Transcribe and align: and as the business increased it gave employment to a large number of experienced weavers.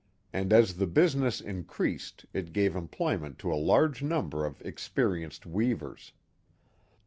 and 0.33 0.51
as 0.51 0.77
the 0.77 0.87
business 0.87 1.39
increased 1.39 2.25
it 2.33 2.53
gave 2.53 2.75
employment 2.75 3.37
to 3.37 3.53
a 3.53 3.53
large 3.53 4.01
number 4.01 4.47
of 4.47 4.59
experienced 4.63 5.45
weavers. 5.45 6.11